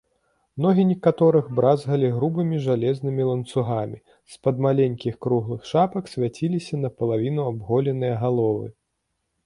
Ногі 0.65 0.83
некаторых 0.91 1.51
бразгалі 1.59 2.09
грубымі 2.15 2.57
жалезнымі 2.65 3.27
ланцугамі, 3.29 3.99
з-пад 4.35 4.55
маленькіх 4.69 5.21
круглых 5.27 5.61
шапак 5.73 6.03
свяціліся 6.17 6.75
напалавіну 6.87 7.41
абголеныя 7.55 8.15
галовы. 8.27 8.67